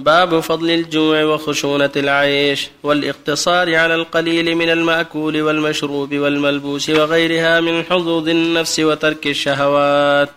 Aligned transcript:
باب 0.00 0.40
فضل 0.40 0.70
الجوع 0.70 1.24
وخشونة 1.24 1.90
العيش 1.96 2.68
والإقتصار 2.82 3.74
على 3.74 3.94
القليل 3.94 4.54
من 4.54 4.70
المأكول 4.70 5.42
والمشروب 5.42 6.14
والملبوس 6.14 6.90
وغيرها 6.90 7.60
من 7.60 7.84
حظوظ 7.84 8.28
النفس 8.28 8.80
وترك 8.80 9.26
الشهوات. 9.26 10.30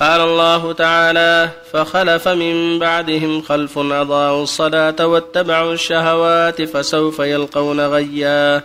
قال 0.00 0.20
الله 0.20 0.72
تعالى 0.72 1.50
فخلف 1.72 2.28
من 2.28 2.78
بعدهم 2.78 3.42
خلف 3.42 3.78
أضاعوا 3.78 4.42
الصلاة 4.42 5.06
واتبعوا 5.06 5.72
الشهوات 5.72 6.62
فسوف 6.62 7.18
يلقون 7.18 7.80
غيا. 7.80 8.62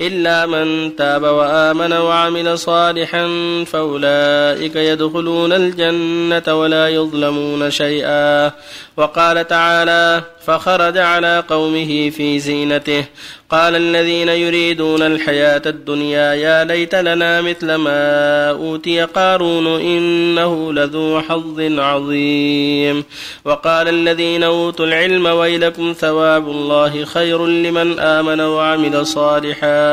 إلا 0.00 0.46
من 0.46 0.96
تاب 0.96 1.22
وآمن 1.22 1.92
وعمل 1.92 2.58
صالحا 2.58 3.28
فأولئك 3.66 4.76
يدخلون 4.76 5.52
الجنة 5.52 6.60
ولا 6.60 6.88
يظلمون 6.88 7.70
شيئا. 7.70 8.52
وقال 8.96 9.48
تعالى 9.48 10.22
فخرج 10.46 10.98
على 10.98 11.44
قومه 11.48 12.10
في 12.10 12.38
زينته. 12.38 13.04
قال 13.50 13.76
الذين 13.76 14.28
يريدون 14.28 15.02
الحياة 15.02 15.62
الدنيا 15.66 16.34
يا 16.34 16.64
ليت 16.64 16.94
لنا 16.94 17.40
مثل 17.40 17.74
ما 17.74 18.50
أوتي 18.50 19.00
قارون 19.02 19.66
إنه 19.66 20.72
لذو 20.72 21.20
حظ 21.20 21.60
عظيم. 21.60 23.04
وقال 23.44 23.88
الذين 23.88 24.42
أوتوا 24.42 24.86
العلم 24.86 25.26
ويلكم 25.26 25.92
ثواب 25.92 26.48
الله 26.48 27.04
خير 27.04 27.46
لمن 27.46 27.98
آمن 27.98 28.40
وعمل 28.40 29.06
صالحا. 29.06 29.89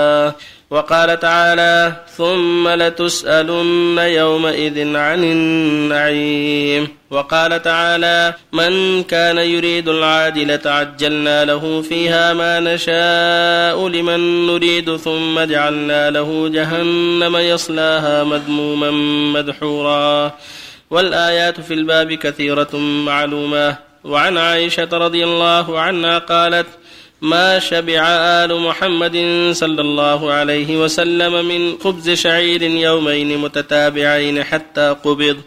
وقال 0.69 1.19
تعالى 1.19 1.93
ثم 2.17 2.67
لتسألن 2.67 3.97
يومئذ 3.97 4.95
عن 4.95 5.23
النعيم. 5.23 6.87
وقال 7.11 7.61
تعالى 7.61 8.33
من 8.53 9.03
كان 9.03 9.37
يريد 9.37 9.89
العاجلة 9.89 10.59
عجلنا 10.65 11.45
له 11.45 11.81
فيها 11.81 12.33
ما 12.33 12.59
نشاء 12.59 13.87
لمن 13.87 14.47
نريد 14.47 14.95
ثم 14.95 15.39
جعلنا 15.39 16.09
له 16.09 16.49
جهنم 16.49 17.37
يصلاها 17.37 18.23
مذموما 18.23 18.91
مدحورا. 19.39 20.31
والآيات 20.89 21.61
في 21.61 21.73
الباب 21.73 22.13
كثيرة 22.13 22.77
معلومة. 22.77 23.75
وعن 24.03 24.37
عائشة 24.37 24.89
رضي 24.91 25.23
الله 25.23 25.79
عنها 25.79 26.17
قالت 26.17 26.67
ما 27.21 27.59
شبع 27.59 28.07
آل 28.45 28.61
محمد 28.61 29.17
صلى 29.51 29.81
الله 29.81 30.33
عليه 30.33 30.77
وسلم 30.83 31.45
من 31.45 31.77
خبز 31.79 32.09
شعير 32.09 32.63
يومين 32.63 33.37
متتابعين 33.37 34.43
حتى 34.43 34.95
قبض. 35.03 35.37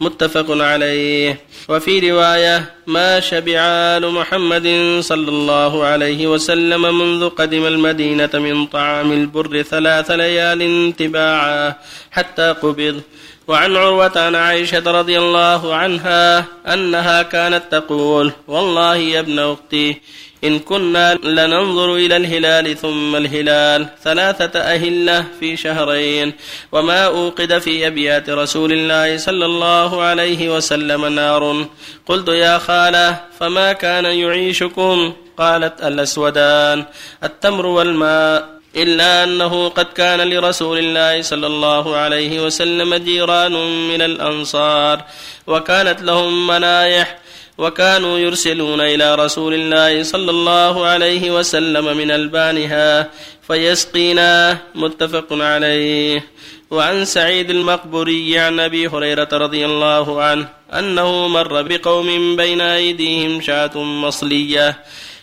متفق 0.00 0.46
عليه. 0.50 1.40
وفي 1.68 2.10
رواية 2.10 2.74
ما 2.86 3.20
شبع 3.20 3.58
آل 3.96 4.10
محمد 4.10 4.98
صلى 5.00 5.28
الله 5.28 5.84
عليه 5.84 6.26
وسلم 6.26 6.98
منذ 6.98 7.28
قدم 7.28 7.66
المدينة 7.66 8.30
من 8.34 8.66
طعام 8.66 9.12
البر 9.12 9.62
ثلاث 9.62 10.10
ليال 10.10 10.92
تباعا 10.96 11.74
حتى 12.10 12.54
قبض. 12.62 13.00
وعن 13.48 13.76
عروة 13.76 14.12
عن 14.16 14.34
عائشة 14.34 14.82
رضي 14.86 15.18
الله 15.18 15.74
عنها 15.74 16.44
أنها 16.66 17.22
كانت 17.22 17.62
تقول 17.70 18.32
والله 18.48 18.96
يا 18.96 19.20
ابن 19.20 19.38
أختي 19.38 20.00
إن 20.44 20.58
كنا 20.58 21.14
لننظر 21.14 21.94
إلى 21.94 22.16
الهلال 22.16 22.76
ثم 22.76 23.16
الهلال 23.16 23.88
ثلاثة 24.02 24.60
أهلة 24.60 25.24
في 25.40 25.56
شهرين 25.56 26.32
وما 26.72 27.06
أوقد 27.06 27.58
في 27.58 27.86
أبيات 27.86 28.30
رسول 28.30 28.72
الله 28.72 29.16
صلى 29.16 29.46
الله 29.46 30.02
عليه 30.02 30.56
وسلم 30.56 31.06
نار. 31.06 31.66
قلت 32.06 32.28
يا 32.28 32.58
خالة 32.58 33.20
فما 33.38 33.72
كان 33.72 34.04
يعيشكم؟ 34.04 35.12
قالت 35.38 35.82
الأسودان 35.82 36.84
التمر 37.24 37.66
والماء. 37.66 38.61
إلا 38.76 39.24
أنه 39.24 39.68
قد 39.68 39.84
كان 39.84 40.20
لرسول 40.30 40.78
الله 40.78 41.22
صلى 41.22 41.46
الله 41.46 41.96
عليه 41.96 42.40
وسلم 42.40 42.94
جيران 42.94 43.52
من 43.88 44.02
الأنصار 44.02 45.04
وكانت 45.46 46.02
لهم 46.02 46.46
منايح 46.46 47.18
وكانوا 47.58 48.18
يرسلون 48.18 48.80
إلى 48.80 49.14
رسول 49.14 49.54
الله 49.54 50.02
صلى 50.02 50.30
الله 50.30 50.86
عليه 50.86 51.30
وسلم 51.30 51.96
من 51.96 52.10
ألبانها 52.10 53.10
فيسقينا 53.48 54.58
متفق 54.74 55.26
عليه. 55.30 56.24
وعن 56.72 57.04
سعيد 57.04 57.50
المقبوري 57.50 58.38
عن 58.38 58.60
أبي 58.60 58.88
هريرة 58.88 59.28
رضي 59.32 59.66
الله 59.66 60.22
عنه 60.22 60.48
أنه 60.72 61.28
مر 61.28 61.62
بقوم 61.62 62.36
بين 62.36 62.60
أيديهم 62.60 63.40
شاة 63.40 63.78
مصلية 63.78 64.78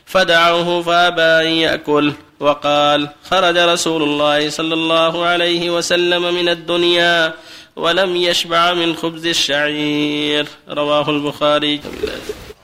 فدعوه 0.10 0.82
فأبى 0.82 1.22
أن 1.22 1.54
يأكل. 1.54 2.14
وقال 2.40 3.10
خرج 3.30 3.58
رسول 3.58 4.04
الله 4.04 4.50
صلى 4.50 4.74
الله 4.74 5.26
عليه 5.26 5.70
وسلم 5.70 6.34
من 6.36 6.50
الدنيا 6.50 7.34
ولم 7.76 8.16
يشبع 8.16 8.74
من 8.74 8.96
خبز 8.96 9.26
الشعير. 9.26 10.46
رواه 10.70 11.10
البخاري. 11.10 11.82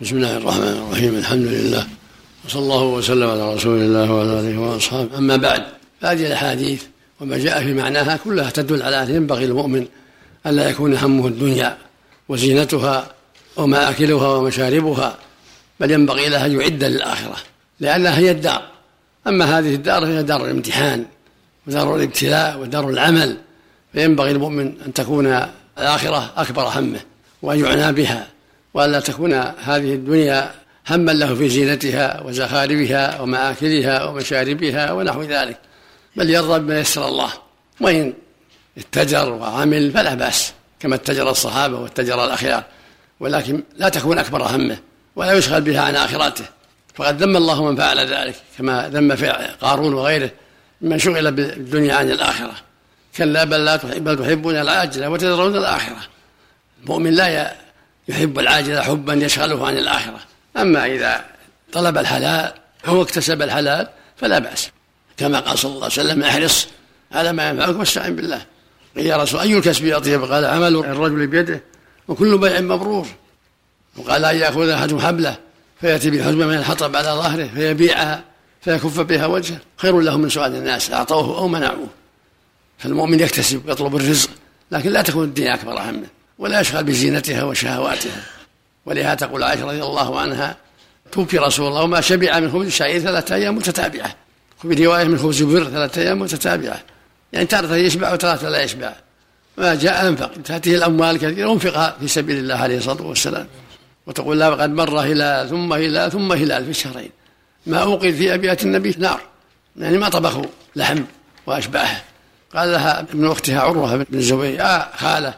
بسم 0.02 0.16
الله 0.18 0.38
الرحمن 0.38 0.88
الرحيم. 0.88 1.16
الحمد 1.18 1.48
لله. 1.48 1.88
وصلى 2.46 2.62
الله 2.62 2.84
وسلم 2.84 3.30
على 3.30 3.54
رسول 3.56 3.80
الله 3.80 4.12
وعلى 4.12 4.40
آله 4.40 4.58
وأصحابه. 4.60 5.18
أما 5.18 5.36
بعد 5.38 5.64
هذه 6.02 6.26
الأحاديث 6.28 6.84
وما 7.22 7.38
جاء 7.38 7.64
في 7.64 7.74
معناها 7.74 8.20
كلها 8.24 8.50
تدل 8.50 8.82
على 8.82 9.04
أن 9.04 9.16
ينبغي 9.16 9.46
المؤمن 9.46 9.86
ألا 10.48 10.70
يكون 10.70 10.98
همه 10.98 11.28
الدنيا 11.28 11.78
وزينتها 12.30 13.08
ومآكلها 13.58 14.28
ومشاربها 14.28 15.18
بل 15.80 15.92
ينبغي 15.92 16.30
له 16.30 16.46
أن 16.46 16.60
يعد 16.62 16.84
للآخرة 16.84 17.38
لأنها 17.80 18.18
هي 18.18 18.32
الدار. 18.32 18.70
أما 19.28 19.60
هذه 19.60 19.76
الدار 19.76 20.02
فهي 20.02 20.24
دار 20.24 20.46
الامتحان 20.46 21.06
ودار 21.68 21.96
الابتلاء 21.96 22.60
ودار 22.60 22.90
العمل. 22.90 23.38
فينبغي 23.94 24.32
المؤمن 24.32 24.82
أن 24.86 24.94
تكون 24.94 25.42
الآخرة 25.78 26.34
أكبر 26.38 26.64
همه 26.64 27.00
وأن 27.42 27.60
يعنى 27.60 27.94
بها 27.94 28.28
وألا 28.74 29.00
تكون 29.00 29.34
هذه 29.34 29.94
الدنيا 29.94 30.52
هما 30.90 31.12
له 31.12 31.36
في 31.36 31.50
زينتها 31.50 32.22
وزخارفها 32.22 33.22
ومآكلها 33.22 34.04
ومشاربها 34.04 34.92
ونحو 34.92 35.22
ذلك. 35.22 35.58
بل 36.16 36.30
يرضى 36.30 36.60
بما 36.60 36.80
يسر 36.80 37.08
الله 37.08 37.30
وإن 37.82 38.14
اتجر 38.78 39.30
وعمل 39.34 39.92
فلا 39.92 40.14
بأس 40.14 40.54
كما 40.80 40.96
اتجر 40.96 41.30
الصحابة 41.30 41.80
واتجر 41.80 42.26
الأخيار 42.26 42.64
ولكن 43.20 43.64
لا 43.78 43.90
تكون 43.90 44.20
أكبر 44.20 44.44
همه. 44.44 44.78
ولا 45.16 45.34
يشغل 45.34 45.62
بها 45.62 45.82
عن 45.82 45.96
آخرته 45.96 46.46
فقد 46.96 47.24
ذم 47.24 47.38
الله 47.38 47.64
من 47.64 47.76
فعل 47.76 48.00
ذلك 48.00 48.36
كما 48.58 48.90
ذم 48.90 49.12
قارون 49.62 49.94
وغيره 49.94 50.32
من 50.82 51.00
شغل 51.00 51.32
بالدنيا 51.32 51.96
عن 51.96 52.12
الآخرة. 52.12 52.54
كلا 53.18 53.44
بل 53.44 53.66
لا 53.66 53.76
تحب 53.76 54.04
بل 54.04 54.26
تحبون 54.26 54.56
العاجلة 54.56 55.10
وتذرون 55.10 55.58
الآخرة. 55.58 55.98
المؤمن 56.84 57.14
لا 57.14 57.56
يحب 58.08 58.40
العاجلة 58.40 58.82
حبا 58.82 59.14
يشغله 59.14 59.68
عن 59.68 59.78
الآخرة. 59.78 60.20
أما 60.58 60.86
إذا 60.86 61.26
طلب 61.72 61.98
الحلال 61.98 62.54
هو 62.86 63.02
اكتسب 63.02 63.42
الحلال 63.42 63.88
فلا 64.18 64.40
بأس. 64.40 64.70
كما 65.18 65.40
قال 65.40 65.60
صلى 65.60 65.72
الله 65.72 65.84
عليه 65.84 65.94
وسلم 65.94 66.24
احرص 66.24 66.68
على 67.12 67.34
ما 67.34 67.50
ينفعك 67.50 67.76
واستعن 67.76 68.16
بالله. 68.16 68.46
يا 68.96 69.18
رسول 69.18 69.40
أي 69.40 69.58
الكسب 69.58 69.86
أطيب 69.86 70.24
قال 70.24 70.46
عمل 70.46 70.76
الرجل 70.76 71.28
بيده 71.28 71.62
وكل 72.08 72.38
بيع 72.38 72.60
مبرور. 72.60 73.08
وقال 73.98 74.26
أن 74.26 74.36
يأخذ 74.38 74.70
أحد 74.70 75.00
حبله 75.00 75.38
فيأتي 75.82 76.10
بحزمة 76.10 76.46
من 76.46 76.58
الحطب 76.58 76.96
على 76.96 77.08
ظهره 77.08 77.50
فيبيعها 77.56 78.24
فيكف 78.62 79.00
بها 79.00 79.26
وجهه. 79.26 79.58
خير 79.78 80.00
له 80.00 80.18
من 80.18 80.30
سؤال 80.30 80.56
الناس 80.56 80.92
أعطوه 80.92 81.38
أو 81.38 81.48
منعوه. 81.48 81.88
فالمؤمن 82.78 83.20
يكتسب 83.20 83.68
ويطلب 83.68 83.96
الرزق 83.96 84.30
لكن 84.72 84.90
لا 84.90 85.02
تكون 85.02 85.24
الدنيا 85.24 85.54
أكبر 85.54 85.82
همه 85.82 86.08
ولا 86.40 86.60
يشغل 86.60 86.84
بزينتها 86.84 87.44
وشهواتها. 87.44 88.24
ولهذا 88.86 89.16
تقول 89.16 89.44
عائشة 89.44 89.66
رضي 89.66 89.84
الله 89.84 90.20
عنها 90.20 90.58
توفي 91.12 91.38
رسول 91.38 91.68
الله 91.68 91.82
وما 91.82 92.02
شبع 92.02 92.40
من 92.40 92.52
خبز 92.52 92.66
الشعير 92.66 93.02
ثلاثة 93.02 93.36
أيام 93.36 93.56
متتابعة. 93.56 94.16
وفي 94.64 94.86
رواية 94.86 95.04
من 95.04 95.18
خبز 95.18 95.42
البر 95.42 95.64
ثلاثة 95.64 96.02
أيام 96.02 96.20
متتابعة. 96.20 96.82
يعني 97.34 97.46
تارة 97.46 97.76
يشبع 97.76 98.14
وتارة 98.14 98.50
لا 98.50 98.64
يشبع. 98.64 98.94
ما 99.58 99.76
جاء 99.76 100.08
أنفق. 100.08 100.32
تأتيه 100.46 100.76
الأموال 100.78 101.18
كثيرة 101.18 101.54
أنفقها 101.54 101.98
في 102.00 102.08
سبيل 102.08 102.38
الله 102.38 102.56
عليه 102.56 102.78
الصلاة 102.78 103.02
والسلام. 103.02 103.48
وتقول 104.08 104.40
لا 104.40 104.50
قد 104.50 104.70
مر 104.70 105.00
هلال 105.00 105.50
ثم 105.50 105.74
هلال 105.74 106.12
ثم 106.12 106.32
هلال 106.32 106.64
في 106.64 106.70
الشهرين. 106.70 107.10
ما 107.66 107.78
أوقد 107.78 108.12
في 108.12 108.34
أبيات 108.34 108.64
النبي 108.64 108.96
نار. 108.98 109.22
يعني 109.78 109.98
ما 109.98 110.10
طبخوا 110.10 110.46
لحم 110.76 111.04
وأشباهه. 111.46 112.04
قال 112.56 112.72
لها 112.72 113.00
ابن 113.00 113.32
أختها 113.32 113.60
عروة 113.60 113.96
بن 113.96 114.18
الزبير 114.18 114.62
آه 114.62 114.90
خالة 114.98 115.34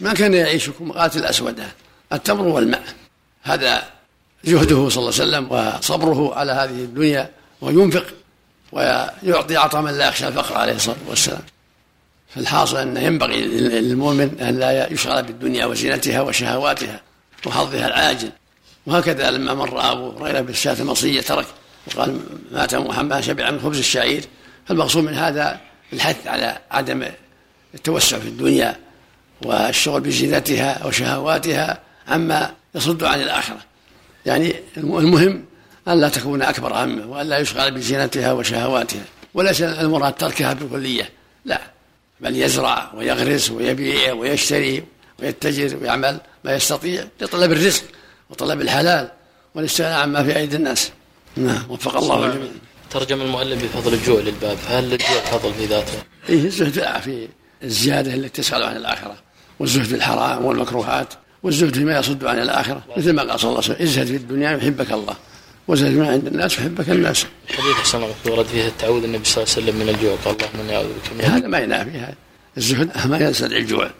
ما 0.00 0.12
كان 0.12 0.34
يعيشكم؟ 0.34 0.92
قاتل 0.92 1.18
الأسود 1.18 1.62
التمر 2.12 2.46
والماء. 2.46 2.82
هذا 3.42 3.82
جهده 4.44 4.88
صلى 4.88 5.08
الله 5.08 5.12
عليه 5.20 5.48
وسلم 5.48 5.52
وصبره 5.52 6.34
على 6.34 6.52
هذه 6.52 6.70
الدنيا 6.70 7.30
وينفق 7.60 8.06
ويعطي 8.72 9.56
عطاء 9.56 9.82
من 9.82 9.90
لا 9.90 10.08
يخشى 10.08 10.28
الفقر 10.28 10.56
عليه 10.56 10.72
الصلاة 10.72 10.96
والسلام. 11.08 11.42
فالحاصل 12.34 12.76
ان 12.76 12.96
ينبغي 12.96 13.42
للمؤمن 13.42 14.40
أن 14.40 14.58
لا 14.58 14.92
يشغل 14.92 15.22
بالدنيا 15.22 15.66
وزينتها 15.66 16.20
وشهواتها. 16.20 17.00
وحظها 17.46 17.86
العاجل 17.86 18.30
وهكذا 18.86 19.30
لما 19.30 19.54
مر 19.54 19.92
أبو 19.92 20.10
هريرة 20.10 20.40
بالشاة 20.40 20.76
المصرية 20.80 21.20
ترك 21.20 21.46
وقال 21.86 22.20
مات 22.52 22.74
محمد 22.74 23.20
شبع 23.20 23.50
من 23.50 23.60
خبز 23.60 23.78
الشعير. 23.78 24.24
فالمقصود 24.66 25.04
من 25.04 25.14
هذا 25.14 25.60
الحث 25.92 26.26
على 26.26 26.58
عدم 26.70 27.04
التوسع 27.74 28.18
في 28.18 28.28
الدنيا 28.28 28.76
والشغل 29.44 30.00
بزينتها 30.00 30.86
وشهواتها 30.86 31.80
عما 32.08 32.54
يصد 32.74 33.04
عن 33.04 33.20
الآخرة. 33.20 33.58
يعني 34.26 34.54
المهم 34.76 35.44
أن 35.88 36.00
لا 36.00 36.08
تكون 36.08 36.42
أكبر 36.42 36.84
همه 36.84 37.06
وأن 37.06 37.26
لا 37.26 37.38
يشغل 37.38 37.70
بزينتها 37.70 38.32
وشهواتها. 38.32 39.04
وليس 39.34 39.62
المراد 39.62 40.12
تركها 40.14 40.52
بالكلية. 40.52 41.10
لا. 41.44 41.60
بل 42.20 42.36
يزرع 42.36 42.92
ويغرس 42.94 43.50
ويبيع 43.50 44.12
ويشتري 44.12 44.84
ويتجر 45.18 45.76
ويعمل 45.82 46.20
ما 46.44 46.54
يستطيع 46.54 47.04
لطلب 47.20 47.52
الرزق 47.52 47.82
وطلب 48.30 48.60
الحلال 48.60 49.10
والاستغناء 49.54 50.00
عما 50.00 50.24
في 50.24 50.36
أيدي 50.36 50.56
الناس. 50.56 50.90
نعم 51.36 51.62
وفق 51.68 51.96
الله 51.96 52.26
الجميع. 52.26 52.48
ترجم 52.90 53.20
المؤلف 53.20 53.64
بفضل 53.64 53.94
الجوع 53.94 54.20
للباب. 54.20 54.56
فهل 54.56 54.84
للجوع 54.84 55.20
فضل 55.20 55.54
في 55.54 55.66
ذاته؟ 55.66 55.98
إيه 56.28 56.44
الزهد 56.44 57.00
في 57.00 57.28
الزيادة 57.62 58.14
التي 58.14 58.42
تسأل 58.42 58.62
عن 58.62 58.76
الآخرة 58.76 59.16
والزهد 59.58 59.84
في 59.84 59.94
الحرام 59.94 60.44
والمكروهات 60.44 61.14
والزهد 61.42 61.74
فيما 61.74 61.98
يصد 61.98 62.24
عن 62.24 62.38
الآخرة. 62.38 62.82
مثل 62.96 63.12
ما 63.12 63.22
قال 63.22 63.40
صلى 63.40 63.50
الله 63.50 63.62
عليه 63.64 63.74
وسلم 63.74 63.86
ازهد 63.86 64.06
في 64.06 64.16
الدنيا 64.16 64.50
يحبك 64.50 64.92
الله 64.92 65.16
وزهد 65.68 65.96
ما 65.96 66.10
عند 66.10 66.26
الناس 66.26 66.58
يحبك 66.58 66.90
الناس. 66.90 67.26
حديث 67.48 67.76
حسن 67.82 68.02
ورد 68.26 68.46
فيه 68.46 68.66
التعوذ 68.66 69.04
النبي 69.04 69.24
صلى 69.24 69.44
الله 69.44 69.54
عليه 69.54 69.64
وسلم 69.64 69.80
من 69.80 69.88
الجوع 69.88 70.16
قال 70.24 70.36
اللهم 70.36 70.60
اني 70.60 70.76
اعوذ 70.76 70.86
بك 70.86 71.24
هذا 71.24 71.46
ما 71.46 71.58
ينافي 71.58 71.90
هذا. 71.90 72.14
الزهد 72.56 73.06
ما 73.06 73.18
يستدعي 73.18 73.60
الجوع. 73.60 73.90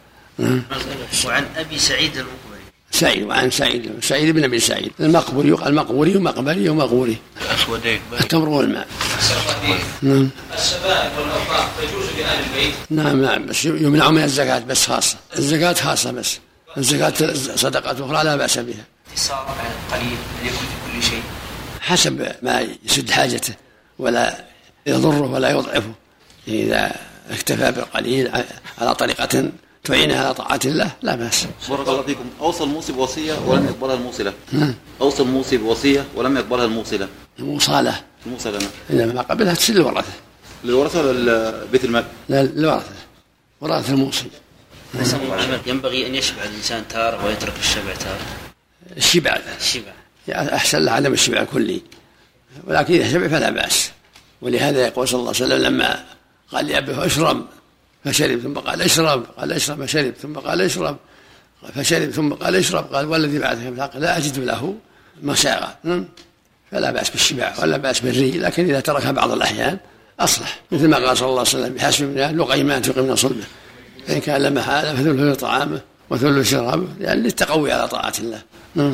وعن 1.25 1.46
أبي 1.56 1.79
سعيد 1.79 2.17
المقبري 2.17 2.62
سعيد 2.90 3.23
وعن 3.23 3.50
سعيد 3.50 3.93
سعيد 4.02 4.34
بن 4.34 4.44
أبي 4.44 4.58
سعيد. 4.58 4.93
المقبري 5.00 5.49
يقال 5.49 5.75
مقبوري. 5.75 6.17
ومقبري 6.17 6.69
ومقبوري 6.69 7.17
الاسودين 7.43 8.00
التمر 8.20 8.49
والماء 8.49 8.87
نعم. 10.02 10.31
السبائك 10.55 11.12
والاطعام 11.19 11.69
تجوز 11.79 12.06
لاهل 12.19 12.44
البيت 12.44 12.75
نعم 12.90 13.23
نعم 13.23 13.46
بس 13.46 13.64
يمنع 13.64 14.11
من 14.11 14.23
الزكاة 14.23 14.58
بس 14.58 14.87
خاصة. 14.87 15.17
الزكاة 15.38 15.73
خاصة 15.73 16.12
بس. 16.12 16.38
الزكاة 16.76 17.34
صدقة 17.56 18.06
أخرى 18.06 18.25
لا 18.25 18.37
بأس 18.37 18.58
بها. 18.58 18.84
اقتصار 19.08 19.56
على 19.58 19.69
القليل 19.87 20.17
ان 20.43 20.46
يكون 20.46 20.58
في 20.58 20.93
كل 20.93 21.02
شيء. 21.02 21.23
حسب 21.81 22.32
ما 22.43 22.67
يسد 22.84 23.11
حاجته 23.11 23.55
ولا 23.99 24.44
يضره 24.87 25.20
ولا 25.20 25.50
يضعفه. 25.50 25.93
إذا 26.49 26.96
اكتفى 27.31 27.73
بالقليل 27.73 28.31
على 28.79 28.94
طريقة 28.94 29.50
تعينه 29.84 30.19
على 30.19 30.34
طاعة 30.34 30.61
الله 30.64 30.90
لا 31.02 31.14
بأس. 31.14 31.46
بارك 31.69 31.88
الله 31.88 32.02
فيكم. 32.02 32.25
أوصى 32.40 32.64
الموصي 32.64 32.93
بوصية 32.93 33.34
ولم 33.46 33.67
يقبلها 33.67 33.94
الموصلة. 33.94 34.32
نعم 34.52 34.75
أوصى 35.00 35.23
الموصي 35.23 35.56
بوصية 35.56 36.05
ولم 36.14 36.37
يقبلها 36.37 36.64
الموصلة. 36.64 37.08
الموصالة 37.38 38.00
الموصله 38.26 38.58
نعم. 38.58 38.69
إذا 38.90 39.06
ما 39.06 39.23
قبلها 39.23 39.55
تسل 39.55 39.76
الورثة. 39.76 40.12
للورثة 40.64 41.06
ولا 41.08 41.64
بيت 41.64 41.84
المال؟ 41.84 42.05
لا 42.29 42.40
الورثة 42.40 42.93
ورثة 43.61 43.93
الموصي. 43.93 44.31
ينبغي 45.67 46.06
أن 46.06 46.14
يشبع 46.14 46.43
الإنسان 46.43 46.88
تارة 46.88 47.26
ويترك 47.26 47.52
الشبع 47.61 47.94
تارة. 47.94 48.26
الشبع. 48.96 49.38
الشبع. 49.61 49.93
يعني 50.29 50.55
أحسن 50.55 50.79
له 50.79 50.93
عدم 50.93 51.12
الشبع 51.12 51.44
كلي 51.44 51.82
ولكن 52.67 52.94
إذا 52.94 53.12
شبع 53.12 53.29
فلا 53.29 53.50
بأس. 53.50 53.90
ولهذا 54.43 54.87
يقول 54.87 55.08
صلى 55.08 55.20
الله 55.20 55.32
عليه 55.34 55.44
وسلم 55.44 55.62
لما 55.62 56.05
قال 56.52 56.67
لأبيه 56.67 57.06
اشرب 57.06 57.46
فشرب 58.04 58.40
ثم 58.40 58.54
قال 58.54 58.82
اشرب 58.82 59.25
قال 59.38 59.52
اشرب 59.52 59.84
فشرب 59.84 60.14
ثم 60.22 60.34
قال 60.34 60.60
اشرب 60.60 60.96
فشرب 61.75 62.10
ثم 62.10 62.32
قال 62.32 62.56
اشرب 62.56 62.94
قال 62.94 63.06
والذي 63.06 63.38
بعثك 63.38 63.66
بالحق 63.66 63.96
لا 63.96 64.16
أجد 64.16 64.38
له 64.38 64.75
مساغا 65.22 65.76
نعم. 65.84 66.04
فلا 66.72 66.90
بأس 66.90 67.10
بالشبع 67.10 67.54
ولا 67.62 67.76
بأس 67.76 68.00
بالري 68.00 68.31
لكن 68.31 68.64
إذا 68.64 68.81
تركها 68.81 69.10
بعض 69.10 69.32
الأحيان 69.32 69.78
أصلح 70.20 70.60
مثل 70.72 70.88
ما 70.88 70.96
قال 70.96 71.16
صلى 71.16 71.28
الله 71.28 71.38
عليه 71.38 71.49
وسلم 71.49 71.75
بحسب 71.75 72.04
من 72.04 72.37
لقيمان 72.38 72.82
تقيم 72.82 73.16
صلبه 73.16 73.44
فإن 74.06 74.20
كان 74.20 74.43
لما 74.43 74.62
حال 74.62 74.96
فثلث 74.96 75.40
طعامه 75.40 75.81
وثلث 76.10 76.50
شرابه 76.50 76.87
يعني 77.00 77.20
للتقوي 77.20 77.72
على 77.72 77.88
طاعة 77.88 78.12
الله 78.19 78.43
نعم. 78.75 78.93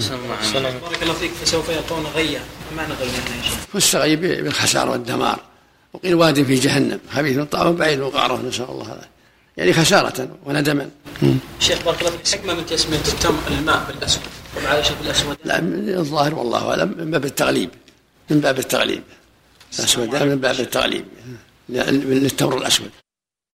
بارك 0.54 1.02
الله 1.02 1.14
فيك 1.14 1.30
فسوف 1.30 1.68
يلقون 1.68 2.04
غيا 2.14 2.40
ما 2.70 2.76
معنى 2.76 2.94
غيا 2.94 3.06
يا 3.06 3.42
شيخ؟ 3.42 3.54
فاستغي 3.72 4.16
بالخسار 4.16 4.90
والدمار 4.90 5.40
وقيل 5.92 6.14
واد 6.14 6.42
في 6.42 6.54
جهنم. 6.54 7.00
خبيث 7.10 7.38
طعم 7.38 7.76
بعيد 7.76 8.00
وقعره 8.00 8.42
نسأل 8.48 8.64
الله 8.70 8.84
هذا. 8.84 9.08
يعني 9.56 9.72
خسارة 9.72 10.38
وندما. 10.44 10.90
شيخ 11.60 11.84
بارك 11.84 12.00
الله 12.00 12.10
فيك. 12.10 12.28
حكمة 12.28 12.54
من 12.54 12.66
تسميه 12.66 12.98
التمر 12.98 13.38
الماء 13.48 13.84
بالأسود؟ 13.88 14.22
وعلى 14.64 14.84
شكل 14.84 14.94
الاسود 15.04 15.36
لا 15.44 15.60
من 15.60 15.88
الظاهر 15.88 16.34
والله 16.34 16.70
أعلم 16.70 16.94
من 16.98 17.10
باب 17.10 17.24
التغليب. 17.24 17.70
من 18.30 18.40
باب 18.40 18.58
التغليب. 18.58 19.02
الأسود 19.78 20.22
من 20.22 20.36
باب 20.36 20.60
التغليب. 20.60 21.04
للتمر 21.68 22.58
الأسود. 22.58 22.90